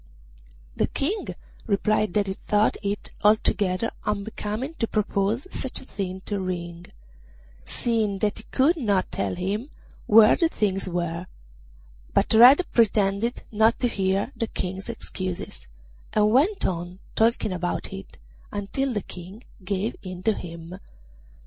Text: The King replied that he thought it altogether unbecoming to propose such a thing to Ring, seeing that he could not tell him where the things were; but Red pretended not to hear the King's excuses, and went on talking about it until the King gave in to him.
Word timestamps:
The 0.75 0.87
King 0.87 1.27
replied 1.67 2.15
that 2.15 2.25
he 2.25 2.33
thought 2.33 2.75
it 2.81 3.11
altogether 3.23 3.91
unbecoming 4.03 4.73
to 4.79 4.87
propose 4.87 5.45
such 5.51 5.79
a 5.79 5.85
thing 5.85 6.21
to 6.21 6.39
Ring, 6.39 6.87
seeing 7.65 8.17
that 8.17 8.39
he 8.39 8.45
could 8.45 8.77
not 8.77 9.11
tell 9.11 9.35
him 9.35 9.69
where 10.07 10.35
the 10.35 10.49
things 10.49 10.89
were; 10.89 11.27
but 12.15 12.33
Red 12.33 12.65
pretended 12.71 13.43
not 13.51 13.77
to 13.77 13.87
hear 13.87 14.31
the 14.35 14.47
King's 14.47 14.89
excuses, 14.89 15.67
and 16.13 16.31
went 16.31 16.65
on 16.65 16.97
talking 17.15 17.51
about 17.53 17.93
it 17.93 18.17
until 18.51 18.93
the 18.95 19.03
King 19.03 19.43
gave 19.63 19.95
in 20.01 20.23
to 20.23 20.33
him. 20.33 20.79